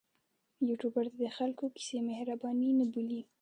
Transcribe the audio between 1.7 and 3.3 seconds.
کیسې مهرباني نه بولي.